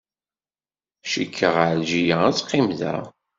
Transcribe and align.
Cikkeɣ 1.11 1.55
Ɛelǧiya 1.67 2.15
ad 2.27 2.35
teqqim 2.37 2.67
da. 2.79 2.95